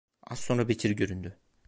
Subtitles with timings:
[0.23, 1.37] Az sonra Bekir göründü.